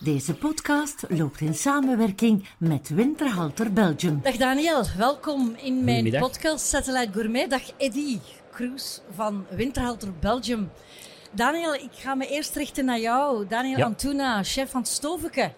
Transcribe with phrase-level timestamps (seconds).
[0.00, 4.20] Deze podcast loopt in samenwerking met Winterhalter Belgium.
[4.22, 7.50] Dag Daniel, welkom in mijn podcast Satellite Gourmet.
[7.50, 8.18] Dag Eddy
[8.52, 10.70] Kroes van Winterhalter Belgium.
[11.32, 13.46] Daniel, ik ga me eerst richten naar jou.
[13.48, 13.84] Daniel Ja.
[13.84, 15.52] Antuna, chef van Stoveke.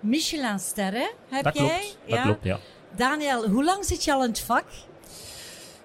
[0.00, 1.10] Michelin-ster, hè?
[1.28, 1.66] Heb Dat jij?
[1.66, 2.58] klopt, dat klopt, ja.
[2.96, 4.64] Daniel, hoe lang zit je al in het vak?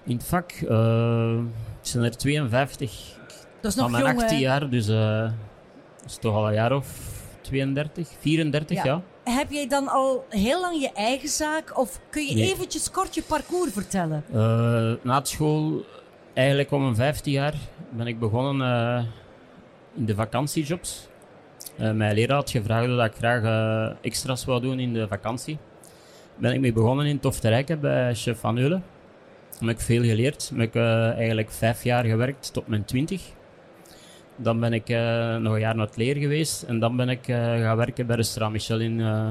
[0.04, 1.36] In het vak, eh,
[1.78, 2.90] het zijn er 52
[3.60, 4.42] Dat is van nog mijn jong, 18 hè?
[4.42, 5.20] jaar, dus eh,
[6.00, 7.09] dat is toch al een jaar of
[7.50, 8.84] 32, 34 Ja.
[8.84, 9.02] ja.
[9.34, 11.78] Heb jij dan al heel lang je eigen zaak?
[11.78, 12.52] Of kun je Nee.
[12.52, 14.24] eventjes kort je parcours vertellen?
[14.32, 15.84] Eh, na school,
[16.34, 17.54] eigenlijk om een 15 jaar,
[17.90, 19.04] ben ik begonnen eh,
[19.94, 21.08] in de vakantiejobs.
[21.76, 25.58] Eh, mijn leraar had gevraagd dat ik graag extra's wou doen in de vakantie.
[26.36, 28.84] Ben ik mee begonnen in Tofterijken bij chef Van Eulen.
[29.58, 30.50] Heb ik veel geleerd.
[30.54, 30.74] Heb ik
[31.16, 33.22] eigenlijk vijf jaar gewerkt tot mijn twintig.
[34.42, 36.62] Dan ben ik eh, nog een jaar naar het leer geweest.
[36.62, 39.30] En dan ben ik eh, gaan werken bij restaurant Michel in, eh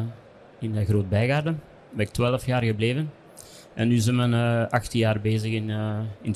[0.59, 1.61] in Groot Bijgaarden.
[1.89, 3.11] Ben ik twaalf jaar gebleven.
[3.73, 6.35] En nu zijn we eh 18 jaar bezig in, eh in.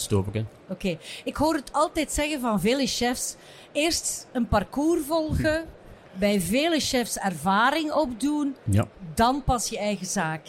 [0.69, 3.35] Oké, ik hoor het altijd zeggen van vele chefs.
[3.71, 5.63] Eerst een parcours volgen,
[6.19, 10.41] bij vele chefs ervaring opdoen, Ja, dan pas je eigen zaak.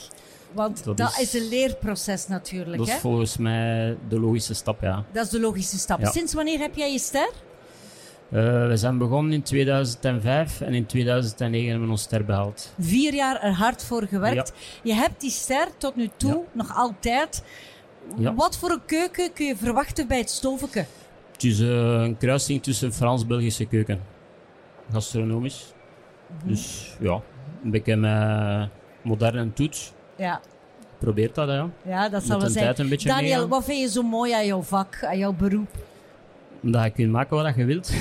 [0.52, 1.34] Want dat, Dat is...
[1.34, 2.78] is- een leerproces natuurlijk.
[2.78, 2.98] dat is hè?
[2.98, 5.04] volgens mij de logische stap, ja.
[5.12, 6.00] Dat is de logische stap.
[6.00, 6.10] Ja.
[6.10, 7.30] Sinds wanneer heb jij je ster?
[8.34, 12.72] Eh, we zijn begonnen in 2005 en in 2009 hebben we ons ster behaald.
[12.78, 14.52] Vier jaar er hard voor gewerkt.
[14.82, 16.38] Je hebt die ster tot nu toe Ja.
[16.52, 17.42] nog altijd.
[18.16, 18.34] Ja.
[18.34, 20.86] Wat voor een keuken kun je verwachten bij het stoveke?
[21.32, 21.68] Het is eh,
[22.02, 24.00] een kruising tussen Frans-Belgische keuken.
[24.92, 25.72] Gastronomisch.
[26.44, 27.20] Dus ja,
[27.64, 28.68] een beetje met
[29.02, 29.92] moderne toets.
[30.16, 30.40] Ja,
[30.98, 32.08] Probeert dat, hè, ja.
[32.08, 32.98] dat zal wel zijn.
[33.04, 35.68] Daniel, wat vind je zo mooi aan jouw vak, aan jouw beroep?
[36.64, 37.92] Omdat je kunt maken wat je wilt.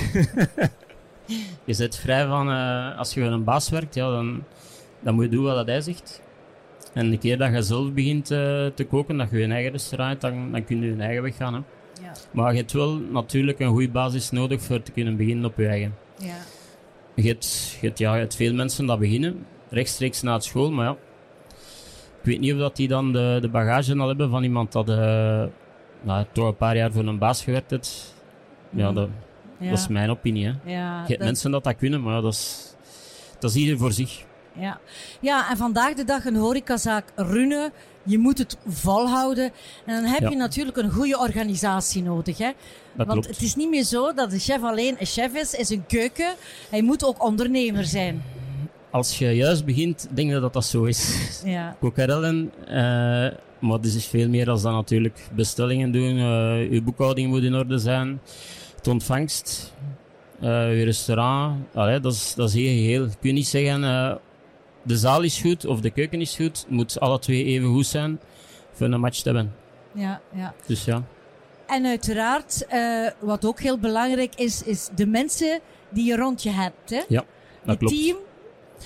[1.64, 4.44] je zit vrij van, eh, als je voor een baas werkt, ja, dan,
[5.00, 6.22] dan moet je doen wat hij zegt.
[6.92, 10.22] En de keer dat je zelf begint eh, te koken, dat je je eigen restaurant
[10.22, 11.54] hebt, dan, dan kun je je eigen weg gaan.
[11.54, 11.60] Hè.
[12.02, 12.12] Ja.
[12.30, 15.66] Maar je hebt wel natuurlijk een goede basis nodig voor te kunnen beginnen op je
[15.66, 15.94] eigen.
[16.18, 16.36] Ja.
[17.14, 20.70] Je hebt, je hebt, ja, je hebt veel mensen dat beginnen, rechtstreeks na het school,
[20.70, 20.96] maar ja.
[22.20, 24.88] Ik weet niet of dat die dan de, de bagage al hebben van iemand dat
[24.88, 25.44] eh,
[26.02, 28.13] nou, toch een paar jaar voor een baas gewerkt heeft.
[28.74, 28.94] Ja, Mhm.
[28.94, 29.08] dat,
[29.58, 29.68] Ja.
[29.70, 30.44] dat is mijn opinie.
[30.46, 30.52] Hè.
[30.72, 32.74] Je hebt dat- mensen dat dat kunnen, maar dat is,
[33.38, 34.24] dat is ieder voor zich.
[34.58, 34.78] Ja.
[35.20, 37.72] ja, en vandaag de dag een horecazaak runnen.
[38.02, 39.44] Je moet het volhouden.
[39.86, 40.28] En dan heb Ja.
[40.30, 42.38] je natuurlijk een goede organisatie nodig.
[42.38, 42.50] Hè?
[42.96, 43.26] Dat Want klopt.
[43.26, 46.34] het is niet meer zo dat de chef alleen een chef is, is een keuken.
[46.70, 48.22] Hij moet ook ondernemer zijn.
[48.90, 51.40] Als je juist begint, denk je dat dat zo is.
[51.44, 52.74] Ja, Kokerellen, eh
[53.58, 55.28] maar het is veel meer dan dat natuurlijk.
[55.34, 58.20] Bestellingen doen, eh je boekhouding moet in orde zijn,
[58.88, 59.74] ontvangst,
[60.40, 61.64] eh je restaurant.
[61.74, 63.02] Allee, dat, is, dat is heel geheel.
[63.02, 64.14] Je kunt niet zeggen, eh,
[64.82, 66.58] de zaal is goed of de keuken is goed.
[66.60, 68.20] Het moet alle twee even goed zijn
[68.72, 69.54] voor een match te hebben.
[69.92, 70.54] ja, ja.
[70.66, 71.02] Dus ja,
[71.66, 76.50] En uiteraard, eh, wat ook heel belangrijk is, is de mensen die je rond je
[76.50, 76.90] hebt.
[76.90, 77.02] Hè?
[77.08, 77.24] ja
[77.64, 78.16] dat het team,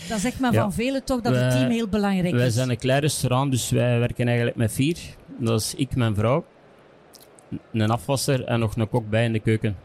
[0.09, 0.61] dat zegt men Ja.
[0.61, 2.55] van velen toch dat het Wij- team heel belangrijk Wij is.
[2.55, 4.99] zijn een klein restaurant, dus wij werken eigenlijk met vier.
[5.39, 6.45] Dat is ik, mijn vrouw,
[7.73, 9.77] een afwasser en nog een kok bij in de keuken.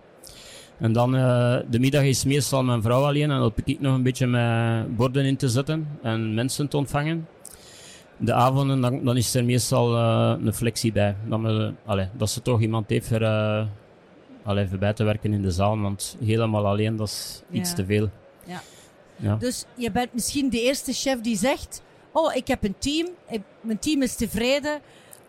[0.84, 3.94] En dan, eh, de middag is meestal mijn vrouw alleen en dan help ik nog
[3.96, 7.28] een beetje met borden in te zetten en mensen te ontvangen.
[8.18, 11.16] De avonden, dan, dan is er meestal eh, een flexie bij.
[11.28, 13.66] Dat, we, allee, dat ze toch iemand heeft voor, eh
[14.44, 17.86] allee, voor bij te werken in de zaal, want helemaal alleen, dat is iets te
[17.86, 18.10] veel.
[18.46, 18.62] Ja.
[19.16, 19.36] Ja.
[19.36, 23.42] Dus je bent misschien de eerste chef die zegt: Oh, ik heb een team, ik-
[23.62, 24.80] mijn team is tevreden.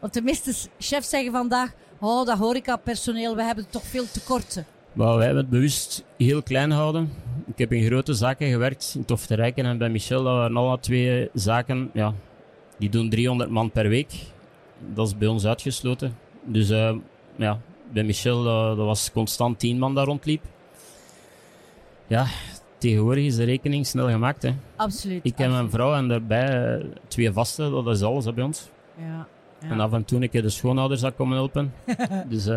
[0.01, 4.67] Want de meeste chefs zeggen vandaag: Oh, dat horecapersoneel, we hebben toch veel tekorten.
[4.95, 7.13] Maar wij hebben het bewust heel klein gehouden.
[7.47, 10.23] Ik heb in grote zaken gewerkt, in Tofterijken en bij Michel.
[10.23, 12.15] Dat waren alle twee zaken, ja,
[12.79, 14.13] die doen 300 man per week.
[14.95, 16.17] Dat is bij ons uitgesloten.
[16.45, 16.95] Dus eh,
[17.37, 17.59] ja,
[17.93, 20.43] bij Michel, eh, dat was constant 10 man daar rondliep.
[22.07, 22.27] Ja,
[22.79, 24.43] tegenwoordig is de rekening snel gemaakt.
[24.43, 24.55] Hè.
[24.77, 25.21] Absoluut.
[25.23, 28.71] Ik en mijn vrouw en daarbij eh, twee vaste, dat is alles hè, bij ons.
[28.99, 29.27] Ja,
[29.61, 29.69] ja.
[29.69, 31.73] En af en toe een keer de schoonouders dat komen helpen.
[32.29, 32.49] dus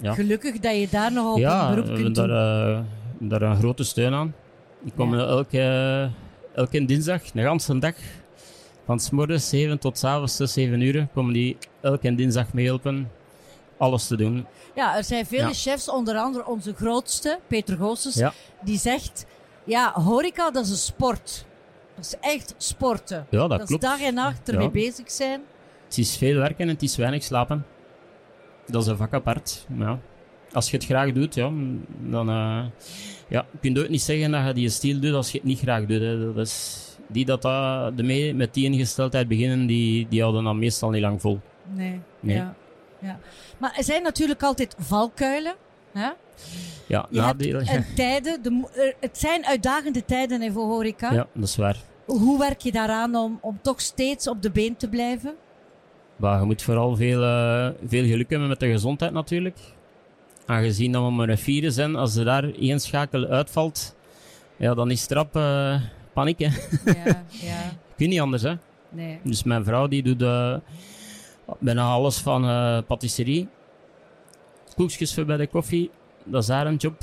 [0.00, 0.14] ja.
[0.14, 2.84] Gelukkig dat je daar nog op Ja, een we beroep hebben kunt daar, doen.
[3.28, 4.34] eh, daar een grote steun aan.
[4.82, 5.26] Die komen Ja.
[5.26, 6.10] elke,
[6.54, 7.94] elke dinsdag, de ganse dag,
[8.84, 13.10] van s morgens 7 tot s avonds 6, 7 uur, komen die elke dinsdag meehelpen
[13.78, 14.46] alles te doen.
[14.74, 15.52] Ja, er zijn vele Ja.
[15.52, 18.32] chefs, onder andere onze grootste, Peter Goossens, Ja.
[18.64, 19.26] die zegt:
[19.64, 21.44] Ja, horeca dat is een sport.
[21.96, 23.26] Dat is echt sporten.
[23.30, 24.70] Ja, dat, dat is dag en nacht ermee Ja.
[24.70, 25.40] bezig zijn.
[25.84, 27.66] Het is veel werken en het is weinig slapen.
[28.66, 29.66] Dat is een vak apart.
[29.78, 29.98] Ja.
[30.52, 31.50] als je het graag doet, ja,
[32.00, 32.64] dan eh
[33.28, 35.58] ja, je kunt ook niet zeggen dat je die stil doet als je het niet
[35.58, 36.00] graag doet.
[36.00, 36.34] Hè.
[36.34, 40.58] Dat is, die dat, dat de mee, met die ingesteldheid beginnen, die, die houden dan
[40.58, 41.40] meestal niet lang vol.
[41.72, 42.00] Nee.
[42.20, 42.36] Nee.
[42.36, 42.54] Ja.
[42.98, 43.18] ja.
[43.58, 45.54] Maar er zijn natuurlijk altijd valkuilen.
[45.92, 46.00] Hè?
[46.00, 46.16] Ja,
[46.86, 47.66] Je hebt nadelen.
[47.66, 48.42] en tijden.
[48.42, 51.12] De, het zijn uitdagende tijden hè, voor horeca.
[51.12, 51.76] Ja, dat is waar.
[52.06, 55.34] Hoe werk je daaraan om, om toch steeds op de been te blijven?
[56.16, 59.58] Maar je moet vooral veel, eh, veel geluk hebben met de gezondheid natuurlijk.
[60.46, 63.96] Aangezien dat we maar een vieren zijn, als er daar één schakel uitvalt,
[64.56, 65.80] ja, dan is het rap eh,
[66.12, 66.38] paniek.
[66.38, 66.48] Hè.
[66.84, 67.72] Ja, ja.
[67.96, 68.54] Kun niet anders, hè.
[68.90, 69.18] Nee.
[69.22, 70.56] Dus mijn vrouw die doet eh,
[71.58, 73.48] bijna alles van eh patisserie.
[74.76, 75.90] Koekjes voor bij de koffie,
[76.24, 77.02] dat is haar een job.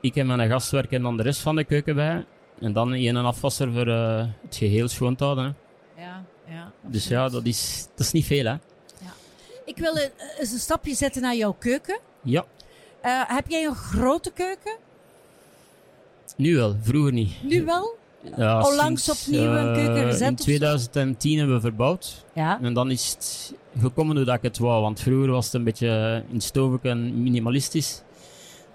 [0.00, 2.24] Ik en mijn gast werken dan de rest van de keuken bij.
[2.60, 5.44] En dan een afwasser voor het geheel schoon te houden.
[5.44, 5.61] Hè.
[6.86, 8.54] Dus ja, dat is, dat is niet veel, hè.
[9.64, 11.98] Ik wil een- eens een stapje zetten naar jouw keuken.
[12.22, 12.44] Ja,
[13.00, 14.76] Eh, heb jij een grote keuken?
[16.36, 17.32] nu wel, vroeger niet.
[17.42, 17.96] Nu wel?
[18.36, 20.44] Ja, Onlangs sinds, opnieuw een eh, keuken gezet In of zo?
[20.44, 22.24] 2010 hebben we verbouwd.
[22.34, 22.58] Ja.
[22.62, 24.82] En dan is het gekomen hoe dat ik het wou.
[24.82, 26.40] Want vroeger was het een beetje in
[26.82, 28.02] en minimalistisch.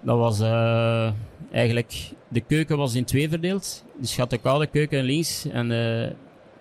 [0.00, 1.10] Dat was eh,
[1.52, 2.10] eigenlijk...
[2.28, 3.84] De keuken was in twee verdeeld.
[3.96, 6.10] Dus je had de koude keuken links en eh,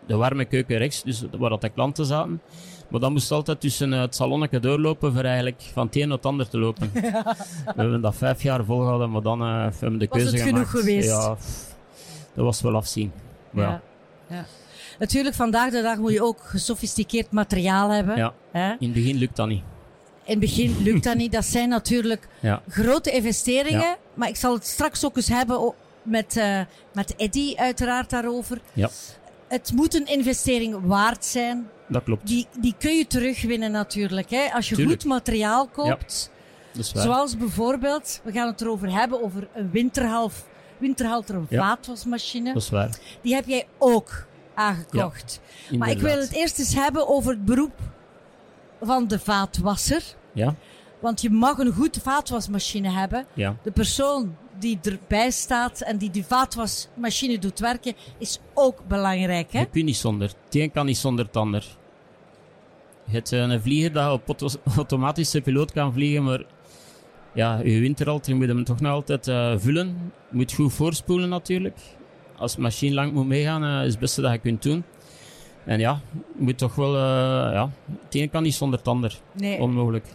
[0.08, 1.04] de warme keuken rechts.
[1.04, 2.42] Dus waar dat de klanten zaten.
[2.88, 6.26] Maar dan moest altijd tussen het salonnetje doorlopen voor eigenlijk van het een naar het
[6.26, 6.90] ander te lopen.
[6.94, 9.48] We hebben dat vijf jaar volgehouden, maar dan eh,
[9.80, 10.86] hebben we de Was keuze het genoeg gemaakt.
[10.86, 11.10] geweest?
[11.10, 11.76] Ja, pff,
[12.34, 13.12] dat was wel afzien.
[13.54, 13.82] Ja.
[14.30, 14.46] Ja.
[15.00, 18.16] Natuurlijk, vandaag de dag moet je ook gesofisticeerd materiaal hebben.
[18.18, 18.34] Ja.
[18.52, 18.70] Hè?
[18.70, 19.64] In het begin lukt dat niet.
[20.24, 21.32] In het begin lukt dat niet.
[21.32, 22.28] Dat zijn natuurlijk
[22.68, 23.80] grote investeringen.
[23.80, 23.98] Ja.
[24.14, 25.74] Maar ik zal het straks ook eens hebben
[26.04, 26.60] met, eh
[26.94, 28.62] met Eddy uiteraard daarover.
[28.74, 28.90] Ja.
[29.48, 31.70] Het moet een investering waard zijn.
[31.88, 32.28] Dat klopt.
[32.28, 34.30] Die, die kun je terugwinnen natuurlijk.
[34.30, 34.52] Hè?
[34.54, 35.02] Als je Tuurlijk.
[35.02, 36.32] goed materiaal koopt.
[36.72, 37.04] Dat is waar.
[37.04, 40.46] Zoals bijvoorbeeld, we gaan het erover hebben, over een winterhalf,
[40.78, 41.62] winterhalter Ja.
[41.62, 42.54] vaatwasmachine.
[42.54, 42.98] Dat is waar.
[43.22, 45.40] Die heb jij ook aangekocht.
[45.78, 47.74] Maar ik wil het eerst eens hebben over het beroep
[48.82, 50.04] van de vaatwasser.
[50.34, 50.56] Ja,
[51.00, 53.26] Want je mag een goed vaatwasmachine hebben.
[53.34, 53.56] ja.
[53.64, 59.52] De persoon die erbij staat en die die vaatwasmachine doet werken, is ook belangrijk.
[59.52, 59.60] Hè?
[59.60, 60.28] Je kunt niet zonder.
[60.46, 61.66] Het een kan niet zonder het ander.
[63.06, 66.44] Je hebt eh, een vlieger dat op auto- automatische piloot kan vliegen, maar
[67.34, 70.12] ja, je winteralter moet hem toch nog altijd eh, vullen.
[70.30, 71.78] Je moet goed voorspoelen natuurlijk.
[72.38, 74.84] Als de machine lang moet meegaan, eh, is het beste dat je kunt doen.
[75.66, 76.02] En ja,
[76.38, 76.98] je moet toch wel...
[76.98, 77.70] ja,
[78.04, 79.20] het een kan niet zonder het ander.
[79.32, 79.60] Nee.
[79.60, 80.06] Onmogelijk.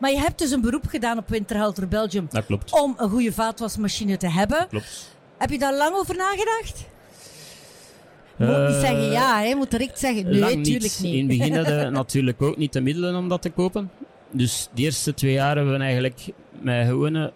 [0.00, 2.72] Maar je hebt dus een beroep gedaan op Winterhalter Belgium Dat klopt.
[2.82, 4.66] om een goede vaatwasmachine te hebben.
[4.68, 5.14] Klopt.
[5.38, 6.84] Heb je daar lang over nagedacht?
[8.36, 9.54] Moet niet Eh, zeggen ja, hè?
[9.54, 11.14] moet direct zeggen nee, Lang tuurlijk niet.
[11.14, 13.90] In het begin hadden we natuurlijk ook niet de middelen om dat te kopen.
[14.30, 16.24] Dus de eerste twee jaar hebben we eigenlijk
[16.60, 17.32] met gewone,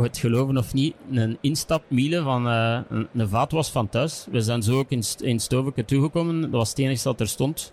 [0.00, 4.26] het geloven of niet, een instapmiele van eh, een, een vaatwas van thuis.
[4.30, 6.40] We zijn zo ook in, in Stoveke toegekomen.
[6.40, 7.72] Dat was het enige dat er stond.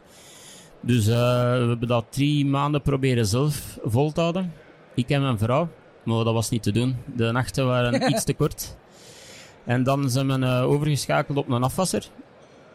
[0.81, 1.15] Dus eh,
[1.51, 4.53] we hebben dat drie maanden proberen zelf vol te houden.
[4.95, 5.69] Ik en mijn vrouw.
[6.03, 6.95] Maar dat was niet te doen.
[7.15, 8.77] De nachten waren iets te kort.
[9.65, 12.07] En dan zijn we eh, overgeschakeld op een afwasser.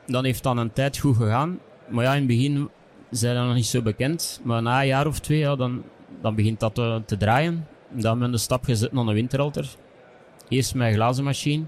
[0.06, 1.58] Dan heeft dan een tijd goed gegaan.
[1.88, 2.68] Maar ja, in het begin
[3.10, 4.40] zijn dat nog niet zo bekend.
[4.42, 5.82] Maar na een jaar of twee, ja, dan,
[6.20, 7.66] dan begint dat te, te draaien.
[7.90, 9.68] Dan hebben we de stap gezet naar een winteralter.
[10.48, 11.64] Eerst met een glazen machine.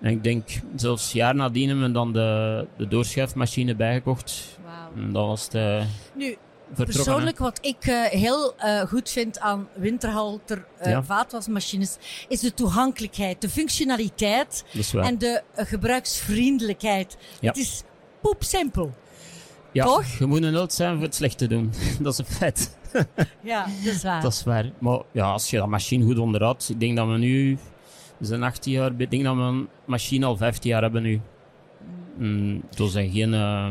[0.00, 4.58] En ik denk, zelfs jaar nadien hebben we dan de, de doorschuifmachine bijgekocht.
[4.64, 5.02] Wauw.
[5.04, 5.82] En dat was het eh,
[6.14, 6.36] Nu,
[6.74, 6.84] hè.
[6.84, 11.02] persoonlijk wat ik eh, heel eh, goed vind aan Winterhalter Ja.
[11.02, 11.96] vaatwasmachines,
[12.28, 17.16] is de toegankelijkheid, de functionaliteit en de gebruiksvriendelijkheid.
[17.40, 17.48] Ja.
[17.48, 17.82] Het is
[18.20, 18.92] poepsimpel.
[19.72, 20.04] ja, toch?
[20.18, 21.72] je moet een held zijn voor het slecht te doen.
[22.00, 22.76] dat is een feit.
[23.42, 24.22] Ja, dat is waar.
[24.28, 24.70] Dat is waar.
[24.78, 27.58] Maar ja, als je dat machine goed onderhoudt, ik denk dat we nu,
[28.18, 31.20] we zijn 18 jaar, ik denk dat we een machine al 15 jaar hebben nu.
[32.16, 33.70] Mm, er zijn geen, eh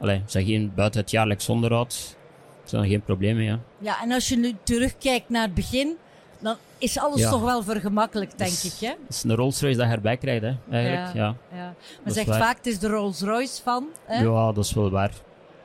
[0.00, 2.16] allee, er zijn geen buiten het jaarlijks onderhoud,
[2.62, 3.58] er zijn geen problemen, ja.
[3.78, 5.96] Ja, en als je nu terugkijkt naar het begin,
[6.40, 7.30] dan is alles Ja.
[7.30, 8.86] toch wel vergemakkelijk, denk is- ik.
[8.88, 8.94] Hè?
[9.06, 11.14] Het is een Rolls Royce dat je erbij krijgt, hè, eigenlijk.
[11.14, 11.34] Ja, Ja.
[11.56, 11.74] ja.
[12.02, 13.86] Men is zegt vaak, het is de Rolls Royce van.
[14.04, 14.24] Hè?
[14.24, 15.10] dat is wel waar.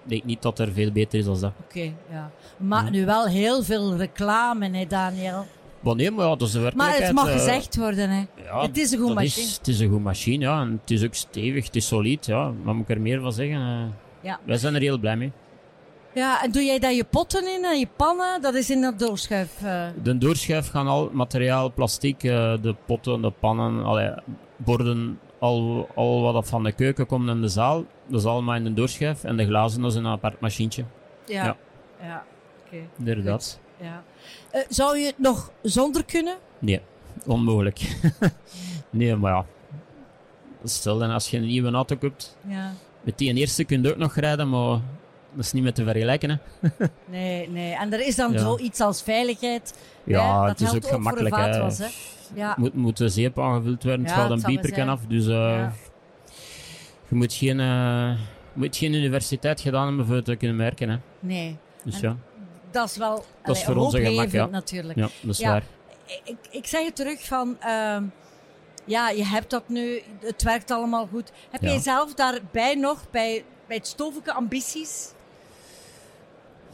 [0.04, 1.52] Ik denk niet dat er veel beter is dan dat.
[1.64, 2.32] Oké, ja.
[2.58, 2.90] Maar Ja.
[2.90, 5.46] nu wel heel veel reclame, hè, Daniel.
[5.84, 7.06] Maar nee, maar ja, dat is de Maar werkelijkheid.
[7.08, 8.26] het mag eh, gezegd worden, hè.
[8.44, 9.46] ja, het is een goed dat machine.
[9.48, 10.62] Is, het is een goed machine, ja.
[10.62, 12.52] En het is ook stevig, het is solid, ja.
[12.64, 13.56] Wat moet ik er meer van zeggen?
[13.58, 13.84] eh?
[14.22, 14.40] Ja.
[14.46, 15.32] Wij zijn er heel blij mee.
[16.14, 18.42] Ja, en doe jij daar je potten in en je pannen?
[18.42, 19.62] Dat is in dat doorschuif.
[19.64, 19.86] eh.
[20.04, 24.12] De doorschuif gaan al materiaal, plastic, eh, de potten, de pannen, allee,
[24.58, 28.56] borden, al, al wat dat van de keuken komt in de zaal, dat is allemaal
[28.56, 29.24] in de doorschuif.
[29.24, 30.84] En de glazen, dat is een apart machientje.
[31.26, 31.44] Ja.
[31.46, 31.58] Ja.
[32.02, 32.24] Ja,
[32.66, 32.78] oké.
[32.98, 33.60] Inderdaad.
[33.84, 34.04] Ja.
[34.52, 36.36] Eh, zou je het nog zonder kunnen?
[36.60, 36.82] Nee,
[37.26, 37.96] onmogelijk.
[38.90, 39.46] nee, maar ja.
[40.64, 42.74] Stel dan als je een nieuwe auto koopt, Ja.
[43.02, 44.80] met die eerste kun je ook nog rijden, maar
[45.36, 46.30] dat is niet met te vergelijken.
[46.30, 46.68] Hè.
[47.10, 47.74] Nee, nee.
[47.74, 48.40] En er is dan Ja.
[48.40, 49.78] zoiets als veiligheid.
[50.04, 50.50] Ja, hè?
[50.50, 51.36] het dat is ook gemakkelijk.
[51.36, 51.88] vaatwas, hè.
[52.36, 52.56] Ja.
[52.58, 55.00] Moet, moet de zeep aangevuld worden, het het een bieperken af.
[55.08, 55.68] Dus eh,
[57.10, 58.12] je moet geen, eh,
[58.54, 60.90] moet geen universiteit gedaan hebben voor te kunnen merken.
[60.90, 60.98] Hè.
[61.20, 61.58] Nee.
[61.84, 62.18] Dus En- ja,
[62.74, 64.46] Dat is wel Dat is allee, voor gemak, ja.
[64.46, 65.00] natuurlijk.
[65.00, 65.50] ja, dat is Ja.
[65.52, 65.64] waar.
[66.24, 67.58] Ik, ik zeg het terug van...
[67.60, 68.04] ehm,
[68.86, 70.02] ja, je hebt dat nu.
[70.20, 71.32] Het werkt allemaal goed.
[71.52, 75.12] Heb jij zelf daarbij nog, bij, bij het stovenke ambities?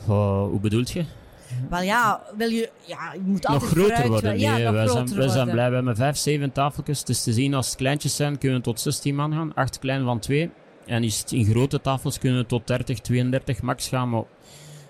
[0.05, 1.05] Hoe bedoelt je?
[1.69, 2.69] Wel ja, wil je...
[2.85, 4.39] Ja, je moet nog altijd groter vooruit worden.
[4.39, 5.69] Ja, nee, nog wij, zijn, wij zijn blij.
[5.69, 6.99] We hebben vijf, zeven tafeltjes.
[6.99, 9.53] Het is te zien als het kleintjes zijn, kunnen we tot 16 man gaan.
[9.53, 10.49] Acht klein van twee.
[10.85, 14.09] En is het in grote tafels kunnen we tot 30, 32 max gaan.
[14.09, 14.23] Maar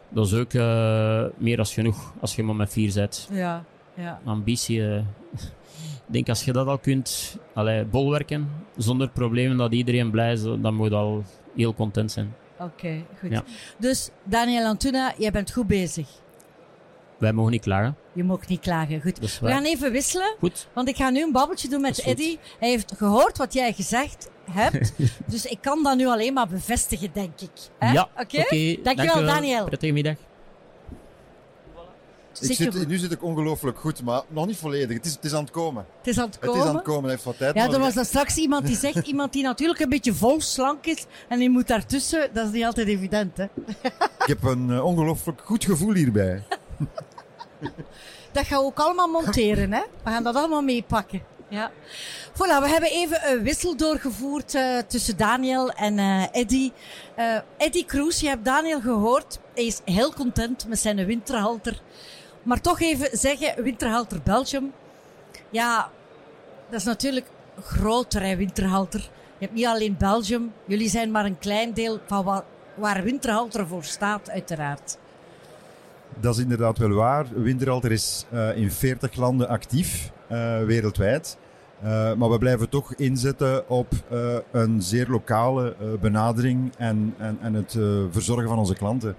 [0.10, 3.28] dat is ook eh, meer dan genoeg als je maar met vier zit.
[3.32, 3.64] Ja,
[3.94, 4.20] ja.
[4.26, 4.88] Ambitie.
[4.88, 4.98] eh,
[6.08, 10.44] ik denk als je dat al kunt allee, bolwerken, zonder problemen dat iedereen blij is,
[10.44, 11.24] dan moet je al
[11.56, 12.34] heel content zijn.
[12.60, 13.32] Oké, goed.
[13.32, 13.44] Ja.
[13.78, 16.08] Dus Daniel Antuna, jij bent goed bezig.
[17.18, 17.96] Wij mogen niet klagen.
[18.14, 19.02] Je mag niet klagen.
[19.02, 19.40] Goed.
[19.40, 20.68] We gaan even wisselen, Goed.
[20.74, 22.00] want ik ga nu een babbeltje doen met.
[22.04, 22.38] Eddy.
[22.60, 24.94] Hij heeft gehoord wat jij gezegd hebt,
[25.32, 27.50] dus ik kan dat nu alleen maar bevestigen, denk ik.
[27.80, 27.92] Hè?
[27.92, 28.78] Ja, Oké?
[28.84, 29.66] Dankjewel, Daniel.
[29.66, 30.16] Prettige middag.
[32.42, 34.98] Ik Zit nu zit ik ongelooflijk goed, maar nog niet volledig.
[34.98, 35.86] Het is, het is aan het komen.
[35.98, 36.62] Het is aan het Het komen.
[36.62, 38.76] is aan het komen, het heeft wat tijd Ja, er was daar straks iemand die
[38.76, 42.52] zegt, iemand die natuurlijk een beetje vol slank is en die moet daartussen, dat is
[42.52, 43.44] niet altijd evident, hè.
[44.20, 46.44] Ik heb een eh, ongelooflijk goed gevoel hierbij.
[48.32, 49.82] Dat gaan we ook allemaal monteren, hè.
[50.04, 51.22] We gaan dat allemaal meepakken.
[51.50, 51.72] Ja.
[52.34, 56.72] Voilà, we hebben even een wissel doorgevoerd eh, tussen Daniel en eh Eddy.
[57.16, 59.40] Eh Eddy Kroes, je hebt Daniel gehoord.
[59.54, 61.82] Hij is heel content met zijn winterhalter.
[62.44, 64.74] Maar toch even zeggen, winterhalter Belgium.
[65.50, 65.90] Ja,
[66.70, 67.26] dat is natuurlijk
[67.64, 69.00] groter, hè, winterhalter.
[69.38, 70.54] Je hebt niet alleen Belgium.
[70.66, 74.98] Jullie zijn maar een klein deel van wa- waar winterhalter voor staat, uiteraard.
[76.22, 77.26] Dat is inderdaad wel waar.
[77.36, 81.38] Winterhalter is eh, in 40 landen actief, eh, wereldwijd.
[81.82, 83.88] Eh, maar we blijven toch inzetten op
[84.52, 87.78] een zeer lokale benadering en, en, en het
[88.12, 89.16] verzorgen van onze klanten.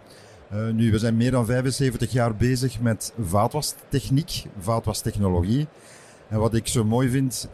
[0.72, 5.68] Nu, we zijn meer dan 75 jaar bezig met vaatwastechniek, vaatwastechnologie.
[6.28, 7.48] En wat ik zo mooi vind,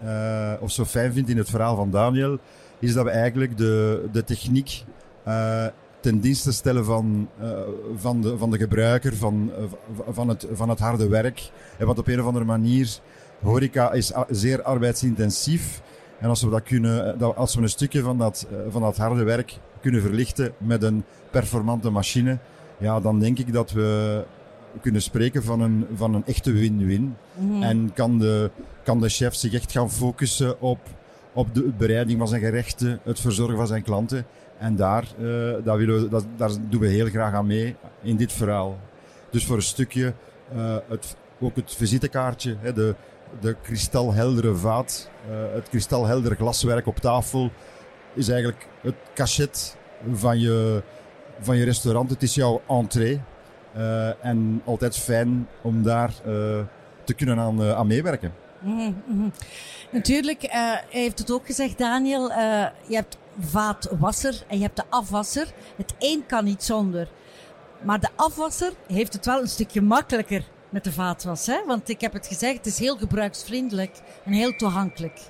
[0.60, 2.38] of zo fijn vind in het verhaal van Daniel,
[2.78, 4.84] is dat we eigenlijk de, de techniek
[6.06, 7.50] ten dienste stellen van, eh,
[7.96, 9.64] van, de, van de gebruiker, van, eh,
[10.08, 11.50] van, het, van het harde werk.
[11.78, 12.98] En wat op een of andere manier,
[13.42, 15.82] horeca is zeer arbeidsintensief.
[16.20, 18.96] En als we, dat kunnen, eh, dat, als we een stukje van dat, van dat
[18.96, 22.38] harde werk kunnen verlichten met een performante machine,
[22.78, 24.25] ja, dan denk ik dat we
[24.80, 27.16] kunnen spreken van een, van een echte win-win.
[27.60, 28.50] En kan de,
[28.84, 30.78] kan de chef zich echt gaan focussen op,
[31.32, 34.26] op de bereiding van zijn gerechten, het verzorgen van zijn klanten.
[34.58, 38.32] En daar, eh, daar, willen we, daar doen we heel graag aan mee in dit
[38.32, 38.78] verhaal.
[39.30, 40.14] Dus voor een stukje
[40.52, 42.94] eh, het, ook het visitekaartje, hè, de,
[43.40, 47.50] de kristalheldere vaat, eh, het kristalheldere glaswerk op tafel,
[48.14, 49.76] is eigenlijk het cachet
[50.12, 50.82] van je,
[51.40, 52.10] van je restaurant.
[52.10, 53.20] Het is jouw entree.
[54.22, 56.12] En altijd fijn om daar
[57.04, 58.32] te kunnen aan, aan meewerken.
[58.60, 59.28] Mhm, mhm.
[59.90, 62.28] Natuurlijk, hij heeft het ook gezegd, Daniel.
[62.86, 65.52] je hebt vaatwasser en je hebt de afwasser.
[65.76, 67.09] Het een kan niet zonder.
[67.83, 71.47] Maar de afwasser heeft het wel een stukje makkelijker met de vaatwas.
[71.47, 71.64] Hè?
[71.66, 75.21] Want ik heb het gezegd, het is heel gebruiksvriendelijk en heel toegankelijk.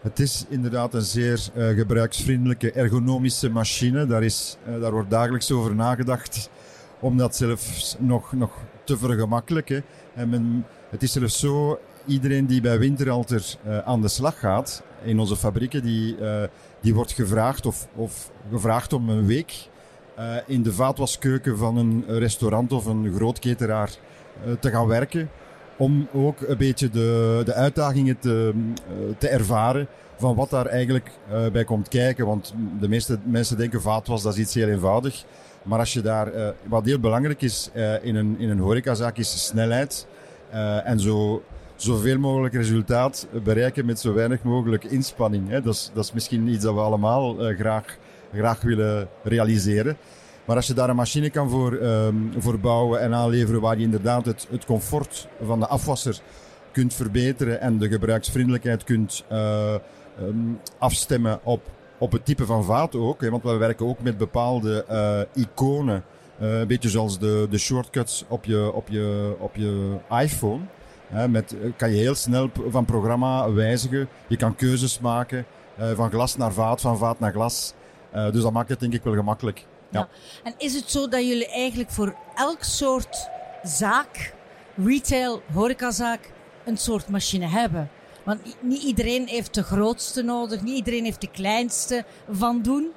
[0.00, 4.06] Het is inderdaad een zeer eh, gebruiksvriendelijke ergonomische machine.
[4.06, 6.50] Daar, is, eh, daar wordt dagelijks over nagedacht
[7.00, 8.52] om dat zelfs nog, nog
[8.84, 9.84] te vergemakkelijken.
[10.14, 14.82] En men, het is zelfs zo, iedereen die bij Winteralter eh, aan de slag gaat
[15.02, 16.42] in onze fabrieken, die, eh,
[16.80, 19.68] die wordt gevraagd of, of gevraagd om een week
[20.16, 23.90] eh, in de vaatwaskeuken van een restaurant of een grootketeraar
[24.60, 25.30] te gaan werken
[25.76, 28.52] om ook een beetje de, de uitdagingen te,
[29.18, 31.10] te ervaren van wat daar eigenlijk
[31.52, 32.26] bij komt kijken.
[32.26, 35.24] Want de meeste mensen denken vaatwas, dat is iets heel eenvoudig.
[35.62, 36.32] Maar als je daar,
[36.68, 37.70] wat heel belangrijk is
[38.02, 40.06] in, een, in een horecazaak, is snelheid.
[40.84, 41.42] En zo,
[41.82, 45.48] zoveel mogelijk resultaat bereiken met zo weinig mogelijk inspanning.
[45.48, 45.62] Hè.
[45.62, 47.98] Dat, is, dat is misschien iets dat we allemaal eh, graag,
[48.32, 49.96] graag willen realiseren.
[50.44, 53.84] Maar als je daar een machine kan voor, ehm, voor bouwen en aanleveren waar je
[53.84, 56.20] inderdaad het, het comfort van de afwasser
[56.72, 59.80] kunt verbeteren en de gebruiksvriendelijkheid kunt eh, ehm,
[60.78, 63.20] afstemmen op, op het type van vaat ook.
[63.20, 66.04] Hè, want we werken ook met bepaalde eh, iconen
[66.38, 70.60] een beetje zoals de, de shortcuts op je, op je, op je iPhone.
[71.28, 74.08] Met, kan je heel snel van programma wijzigen.
[74.26, 75.46] Je kan keuzes maken
[75.94, 77.74] van glas naar vaat, van vaat naar glas.
[78.12, 79.66] dus dat maakt het denk ik wel gemakkelijk.
[79.90, 80.08] Ja.
[80.42, 83.28] En is het zo dat jullie eigenlijk voor elk soort
[83.62, 84.34] zaak,
[84.84, 86.30] retail, horecazaak,
[86.64, 87.90] een soort machine hebben?
[88.24, 92.90] Want niet iedereen heeft de grootste nodig, niet iedereen heeft de kleinste van doen.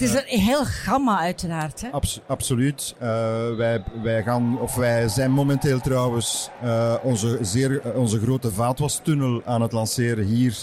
[0.00, 1.80] Het is een heel gamma uiteraard.
[1.80, 1.88] Hè?
[2.26, 2.94] absoluut.
[2.94, 3.00] Uh,
[3.56, 9.42] wij, wij, gaan, of wij zijn momenteel trouwens uh, onze, zeer, uh, onze grote vaatwastunnel
[9.44, 10.56] aan het lanceren hier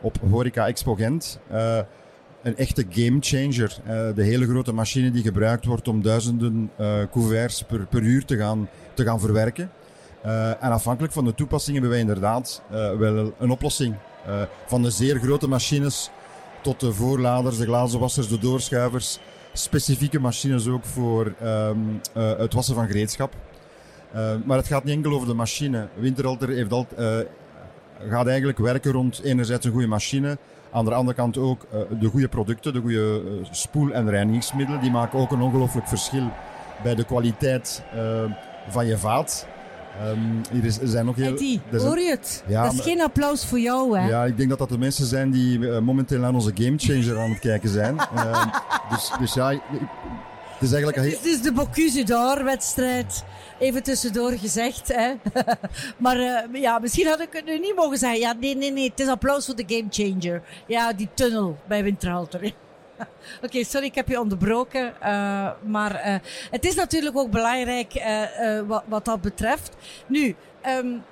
[0.00, 1.38] op Horeca Expo Gent.
[2.42, 3.78] een echte gamechanger.
[4.14, 6.70] de hele grote machine die gebruikt wordt om duizenden
[7.10, 9.70] couverts per, per uur te gaan, te gaan verwerken.
[10.60, 12.62] en afhankelijk van de toepassing hebben wij inderdaad
[12.98, 13.94] wel een oplossing.
[14.66, 16.10] van de zeer grote machines
[16.66, 19.18] tot de voorladers, de glazenwassers, de doorschuivers.
[19.52, 23.34] Specifieke machines ook voor um, uh, het wassen van gereedschap.
[24.14, 25.88] Uh, maar het gaat niet enkel over de machine.
[25.94, 27.18] Winterhalter heeft al, uh,
[28.08, 30.38] gaat eigenlijk werken rond enerzijds een goede machine.
[30.72, 31.66] Aan de andere kant ook
[32.00, 34.80] de goede producten, de goede spoel- en reinigingsmiddelen.
[34.80, 36.30] Die maken ook een ongelooflijk verschil
[36.82, 37.82] bij de kwaliteit
[38.68, 39.46] van je vaat.
[40.04, 41.32] Um, hier is, er zijn nog heel...
[41.32, 42.44] Eddie, hoor je het?
[42.46, 44.08] Ja, dat is geen applaus voor jou, hè?
[44.08, 47.30] Ja, ik denk dat dat de mensen zijn die uh, momenteel aan onze gamechanger aan
[47.30, 47.94] het kijken zijn.
[48.14, 48.46] uh,
[48.90, 49.60] dus, dus ja, het
[50.60, 51.12] is eigenlijk...
[51.12, 53.24] Het is de Bocuse d'Or-wedstrijd.
[53.58, 54.92] Even tussendoor gezegd.
[54.94, 55.12] Hè.
[56.04, 58.20] maar uh, ja, misschien had ik het nu niet mogen zeggen.
[58.20, 58.88] Ja, nee, nee, nee.
[58.88, 60.42] Het is applaus voor de gamechanger.
[60.66, 62.52] Ja, die tunnel bij Winterhalter.
[63.44, 64.94] Oké, sorry, ik heb je onderbroken.
[65.02, 66.16] Uh, maar uh,
[66.50, 69.76] het is natuurlijk ook belangrijk uh, wat, wat, dat betreft.
[70.06, 70.36] Nu,
[70.66, 71.02] um,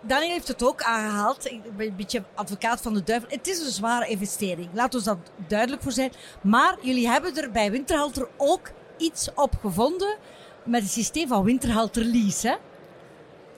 [0.00, 1.50] Daniel heeft het ook aangehaald.
[1.50, 3.28] Ik ben een beetje advocaat van de duivel.
[3.30, 4.68] Het is een zware investering.
[4.72, 6.12] Laat ons dat duidelijk voor zijn.
[6.40, 10.16] Maar jullie hebben er bij Winterhalter ook iets op gevonden
[10.64, 12.54] met het systeem van Winterhalter Lease, hè?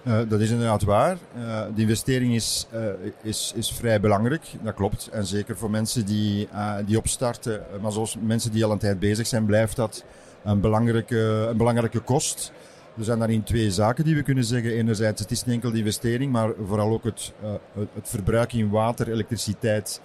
[0.05, 1.17] Uh, dat is inderdaad waar.
[1.37, 2.81] Uh, de investering is, uh,
[3.23, 5.09] is, is vrij belangrijk, dat klopt.
[5.13, 6.49] En zeker voor mensen die,
[6.87, 10.05] die opstarten, maar zoals mensen die al een tijd bezig zijn, blijft dat
[10.45, 12.53] een belangrijke, een belangrijke kost.
[12.99, 14.73] Er zijn daarin twee zaken die we kunnen zeggen.
[14.73, 17.33] Enerzijds, het is niet enkel de investering, maar vooral ook het,
[17.75, 20.01] het, verbruik in water, elektriciteit,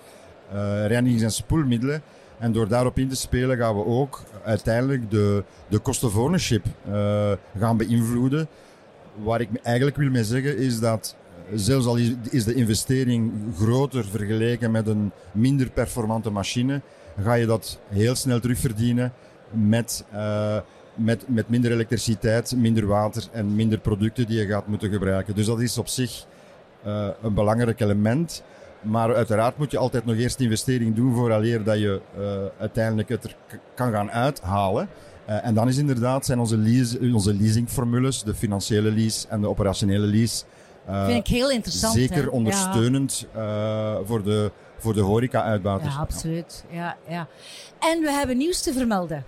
[0.88, 2.02] reinigings- en spoelmiddelen.
[2.40, 6.66] En door daarop in te spelen gaan we ook uiteindelijk de, de cost of ownership
[7.58, 8.48] gaan beïnvloeden
[9.24, 11.16] waar ik eigenlijk wil mee zeggen is dat
[11.50, 11.98] eh, zelfs al
[12.30, 16.82] is de investering groter vergeleken met een minder performante machine,
[17.24, 19.14] ga je dat heel snel terugverdienen
[19.52, 20.58] met, uh,
[20.96, 25.36] met, met minder elektriciteit, minder water en minder producten die je gaat moeten gebruiken.
[25.36, 26.26] Dus dat is op zich
[26.86, 28.44] uh, een belangrijk element.
[28.82, 32.02] Maar uiteraard moet je altijd nog eerst investering doen vooraleer dat je
[32.60, 33.36] uiteindelijk het er
[33.76, 34.90] kan gaan uithalen.
[35.30, 39.50] Uh, en dan is inderdaad zijn onze, lease, onze leasingformules, de financiële lease en de
[39.50, 40.44] operationele lease.
[40.90, 41.94] Uh, Vind ik heel interessant.
[41.94, 42.30] Zeker hè?
[42.30, 43.94] ondersteunend ja.
[43.94, 45.94] uh, voor de, voor de horeca-uitbaters.
[45.94, 46.66] Ja, absoluut.
[46.70, 47.28] Ja, ja.
[47.80, 49.26] En we hebben nieuws te vermelden.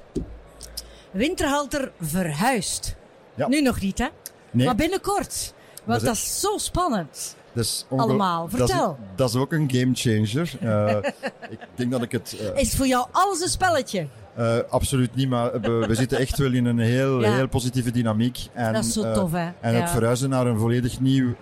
[1.12, 2.96] Winterhalter verhuist.
[3.36, 3.48] Ja.
[3.48, 4.08] Nu nog niet, hè?
[4.52, 4.66] Nee.
[4.66, 5.54] Maar binnenkort.
[5.84, 7.36] Want dat is, dat is zo spannend.
[7.58, 8.48] Dus Allemaal.
[8.50, 8.68] Vertel.
[8.68, 10.54] Dat is, dat is, ook een gamechanger.
[10.64, 10.98] Uh,
[11.50, 12.38] ik denk dat ik het.
[12.42, 14.08] Uh, is voor jou alles een spelletje?
[14.40, 17.36] Uh, absoluut niet, maar we, we, zitten echt wel in een heel, ja.
[17.36, 18.48] heel positieve dynamiek.
[18.54, 19.50] En, dat is zo tof, hè?
[19.60, 19.80] En ja.
[19.80, 21.36] het verhuizen naar een volledig nieuw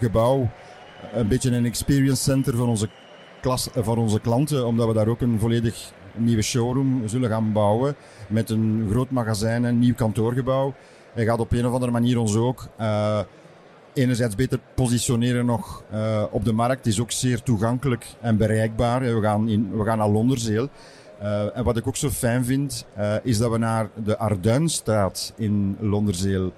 [0.00, 0.50] gebouw.
[1.12, 2.88] Een beetje een experience center van onze,
[3.40, 7.96] klas, van onze klanten, omdat we daar ook een volledig nieuwe showroom zullen gaan bouwen.
[8.28, 10.74] Met een groot magazijn en een nieuw kantoorgebouw.
[11.14, 12.68] Hij gaat op een of andere manier ons ook
[13.94, 16.86] enerzijds beter positioneren nog uh, op de markt.
[16.86, 19.00] Is ook zeer toegankelijk en bereikbaar.
[19.00, 20.68] We gaan, in, we gaan naar Londerzeel.
[21.22, 25.32] Uh, en wat ik ook zo fijn vind, uh, is dat we naar de Arduinstraat
[25.36, 26.52] in Londerzeel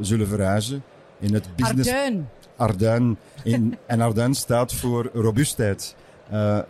[0.00, 0.82] zullen verhuizen.
[1.18, 1.88] In het business...
[1.88, 2.28] Arduin.
[2.56, 3.18] Arduin.
[3.42, 5.94] In, en Arduin staat voor robuustheid.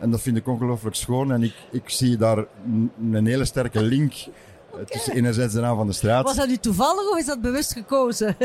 [0.00, 1.32] en dat vind ik ongelooflijk schoon.
[1.32, 2.44] En ik, ik zie daar
[3.12, 4.12] een hele sterke link
[4.80, 4.96] Okay.
[4.96, 6.24] Tussen enerzijds de naam van de straat.
[6.24, 8.36] Was dat nu toevallig of is dat bewust gekozen?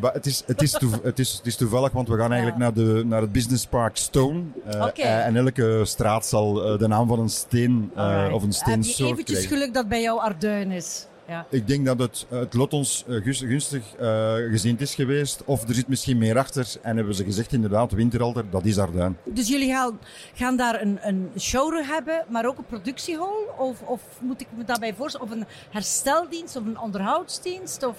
[0.00, 2.62] het, is, het, is het, is, het is toevallig, want we gaan eigenlijk ja.
[2.62, 4.42] naar, de, naar het Business Park Stone.
[4.66, 5.22] Uh, okay.
[5.22, 9.06] en elke straat zal uh, de naam van een steen uh, of een steensoort Heb
[9.06, 11.06] je eventjes geluk dat bij jou Arduin is?
[11.30, 11.46] Ja.
[11.50, 15.42] Ik denk dat het, het lot ons gunstig uh, gezind is geweest.
[15.44, 16.66] Of er zit misschien meer achter.
[16.82, 19.16] En hebben ze gezegd, inderdaad, Winteralter, dat is Arduin.
[19.24, 19.98] Dus jullie gaan,
[20.34, 23.54] gaan daar een, een showroom hebben, maar ook een productiehal?
[23.58, 25.26] Of, of moet ik me daarbij voorstellen?
[25.26, 27.82] Of een hersteldienst of een onderhoudsdienst?
[27.82, 27.96] Of...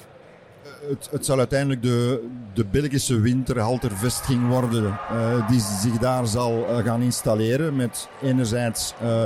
[0.89, 6.77] Het, het, zal uiteindelijk de, de Belgische winterhaltervestiging worden uh, die zich daar zal uh,
[6.77, 9.23] gaan installeren met enerzijds uh,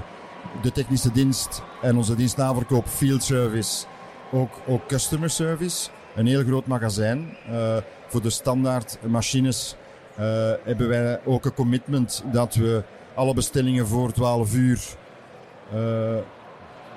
[0.62, 3.86] de technische dienst en onze dienstnaverkoop, field service,
[4.36, 5.90] ook, ook customer service.
[6.16, 7.38] Een heel groot magazijn.
[7.52, 9.76] Uh, voor de standaard machines
[10.20, 14.80] uh, hebben wij ook een commitment dat we alle bestellingen voor 12 uur
[15.74, 16.16] uh,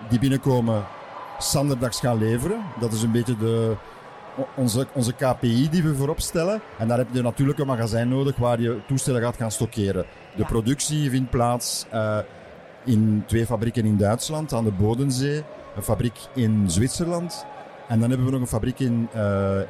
[0.08, 0.84] die binnenkomen
[1.38, 2.60] standaardags gaan leveren.
[2.80, 3.76] Dat is een beetje de,
[4.56, 6.60] onze, onze KPI die we voorop stellen.
[6.78, 10.04] En daar heb je natuurlijk een magazijn nodig waar je toestellen gaat gaan stockeren.
[10.36, 11.86] De productie vindt plaats
[12.84, 15.44] in twee fabrieken in Duitsland aan de Bodensee,
[15.76, 17.46] een fabriek in Zwitserland.
[17.88, 19.08] En dan hebben we nog een fabriek in,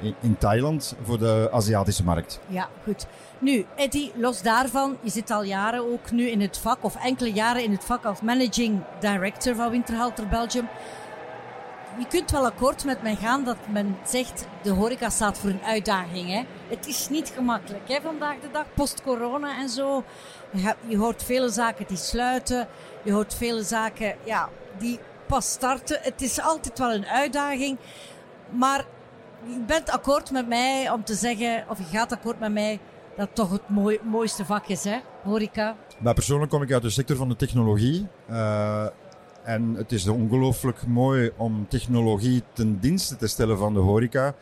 [0.00, 2.40] in, in, Thailand voor de Aziatische markt.
[2.46, 3.06] Ja, goed.
[3.38, 7.32] Nu, Eddie, los daarvan, je zit al jaren ook nu in het vak, of enkele
[7.32, 10.68] jaren in het vak als managing director van Winterhalter Belgium
[11.98, 15.62] je kunt wel akkoord met mij gaan dat men zegt de horeca staat voor een
[15.62, 16.28] uitdaging.
[16.30, 16.42] Hè?
[16.68, 20.04] Het is niet gemakkelijk hè, vandaag de dag, post-corona en zo.
[20.86, 22.68] Je, hoort vele zaken die sluiten.
[23.02, 25.98] Je hoort vele zaken ja, die pas starten.
[26.02, 27.78] Het is altijd wel een uitdaging.
[28.50, 28.84] Maar
[29.44, 32.80] je bent akkoord met mij om te zeggen, of je gaat akkoord met mij,
[33.16, 34.98] dat het toch het mooi, mooiste vak is, hè?
[35.22, 35.76] horeca.
[35.98, 38.06] Maar persoonlijk kom ik uit de sector van de technologie.
[38.30, 38.86] Uh,
[39.42, 44.34] en het is ongelooflijk mooi om technologie ten dienste te stellen van de horeca.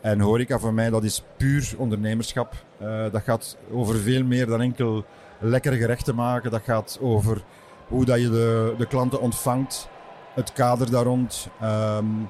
[0.00, 2.54] En horeca voor mij, dat is puur ondernemerschap.
[2.82, 5.04] Uh, dat gaat over veel meer dan enkel
[5.38, 6.50] lekker gerechten maken.
[6.50, 7.42] Dat gaat over
[7.88, 9.88] hoe dat je de, de klanten ontvangt,
[10.34, 12.28] het kader daar rond um,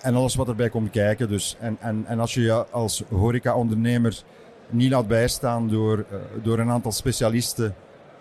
[0.00, 1.28] en alles wat erbij komt kijken.
[1.28, 4.22] Dus, en, en, en als je je als horeca-ondernemer
[4.70, 6.04] niet laat bijstaan door, uh,
[6.42, 7.74] door een aantal specialisten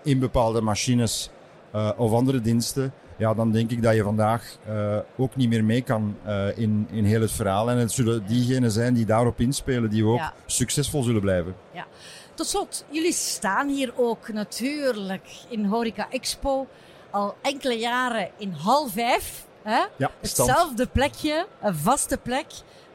[0.03, 1.29] in bepaalde machines
[1.75, 5.63] uh, of andere diensten, ja, dan denk ik dat je vandaag uh, ook niet meer
[5.63, 6.15] mee kan
[6.55, 7.69] in, in heel het verhaal.
[7.69, 10.33] En het zullen diegenen zijn die daarop inspelen, die ook ja.
[10.45, 11.55] succesvol zullen blijven.
[11.71, 11.85] Ja.
[12.33, 16.67] Tot slot, jullie staan hier ook natuurlijk in Horeca Expo
[17.13, 19.45] al enkele jaren in hal 5.
[19.63, 19.83] Hè?
[19.97, 22.45] Ja, Hetzelfde plekje, een vaste plek,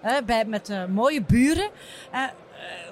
[0.00, 1.70] hè, bij, met uh, mooie buren.
[2.12, 2.22] Eh,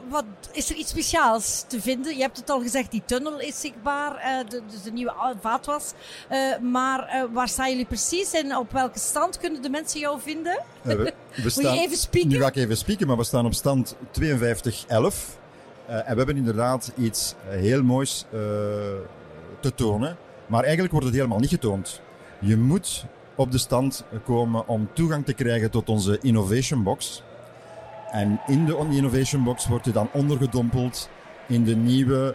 [0.09, 2.17] wat, is er iets speciaals te vinden?
[2.17, 5.93] Je hebt het al gezegd, die tunnel is zichtbaar, uh, de, dus de nieuwe vaatwas.
[6.33, 10.59] Uh, maar waar staan jullie precies en op welke stand kunnen de mensen jou vinden?
[10.83, 11.13] we,
[11.43, 12.31] we staan, je even spieken?
[12.31, 15.37] Nu ga ik even spieken, maar we staan op stand 5211.
[15.87, 18.25] en we hebben inderdaad iets heel moois
[19.61, 20.17] te tonen.
[20.47, 22.01] Maar eigenlijk wordt het helemaal niet getoond.
[22.39, 23.05] Je moet
[23.35, 27.23] op de stand komen om toegang te krijgen tot onze Innovation Box.
[28.11, 31.11] En in de Innovation Box wordt je dan ondergedompeld
[31.49, 32.35] in de nieuwe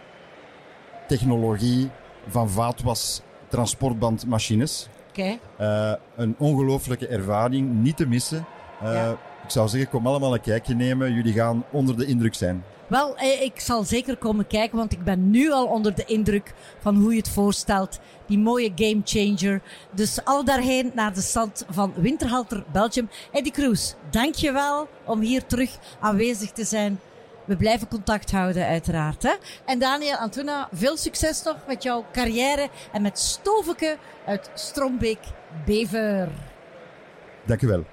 [1.08, 1.90] technologie
[2.28, 4.88] van vaatwas transportbandmachines.
[5.08, 5.38] Okay.
[5.60, 8.46] Uh, een ongelooflijke ervaring, niet te missen.
[8.82, 9.10] Uh, ja.
[9.44, 11.12] Ik zou zeggen, kom allemaal een kijkje nemen.
[11.12, 12.64] Jullie gaan onder de indruk zijn.
[12.92, 16.52] Wel, eh, ik zal zeker komen kijken, want ik ben nu al onder de indruk
[16.80, 17.98] van hoe je het voorstelt.
[18.26, 19.62] Die mooie game changer.
[19.90, 23.08] Dus al daarheen naar de stand van Winterhalter Belgium.
[23.30, 27.00] Eddie Kroes, dankjewel om hier terug aanwezig te zijn.
[27.44, 29.22] We blijven contact houden, uiteraard.
[29.22, 29.34] Hè?
[29.64, 35.20] En Daniel, Antuna, veel succes nog met jouw carrière en met Stoveke uit Strombeek,
[35.66, 36.28] Bever.
[37.46, 37.84] Dankjewel.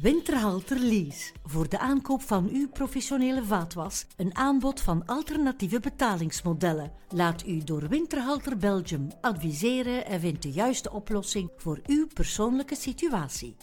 [0.00, 1.32] Winterhalter Lease.
[1.44, 6.92] Voor de aankoop van uw professionele vaatwas een aanbod van alternatieve betalingsmodellen.
[7.08, 13.56] Laat u door Winterhalter Belgium adviseren en vind de juiste oplossing voor uw persoonlijke situatie.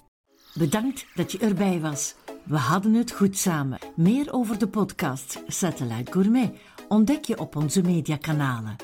[0.53, 2.15] Bedankt dat je erbij was.
[2.43, 3.79] We hadden het goed samen.
[3.95, 6.51] Meer over de podcast Satellite Gourmet
[6.87, 8.75] ontdek je op onze mediakanalen.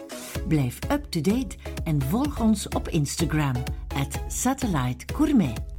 [0.47, 3.55] Blijf up-to-date en volg ons op Instagram,
[3.95, 5.76] at Satellite Gourmet.